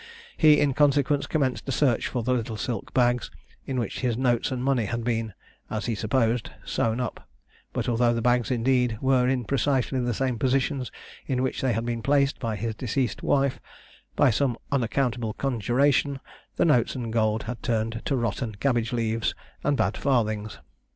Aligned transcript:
He, 0.35 0.59
in 0.59 0.73
consequence, 0.73 1.27
commenced 1.27 1.69
a 1.69 1.71
search 1.71 2.07
for 2.07 2.23
the 2.23 2.33
little 2.33 2.57
silk 2.57 2.91
bags, 2.91 3.29
in 3.67 3.77
which 3.79 3.99
his 3.99 4.17
notes 4.17 4.51
and 4.51 4.63
money 4.63 4.85
had 4.85 5.03
been, 5.03 5.35
as 5.69 5.85
he 5.85 5.93
supposed, 5.93 6.49
sewn 6.65 6.99
up; 6.99 7.29
but 7.71 7.87
although 7.87 8.11
the 8.11 8.19
bags 8.19 8.49
indeed 8.49 8.97
were 8.99 9.27
in 9.29 9.45
precisely 9.45 9.99
the 9.99 10.15
same 10.15 10.39
positions 10.39 10.91
in 11.27 11.43
which 11.43 11.61
they 11.61 11.73
had 11.73 11.85
been 11.85 12.01
placed 12.01 12.39
by 12.39 12.55
his 12.55 12.73
deceased 12.73 13.21
wife, 13.21 13.59
by 14.15 14.31
some 14.31 14.57
unaccountable 14.71 15.33
conjuration, 15.33 16.19
the 16.55 16.65
notes 16.65 16.95
and 16.95 17.13
gold 17.13 17.43
had 17.43 17.61
turned 17.61 18.01
to 18.05 18.15
rotten 18.15 18.55
cabbage 18.55 18.91
leaves 18.91 19.35
and 19.63 19.77
bad 19.77 19.95
farthings. 19.95 20.57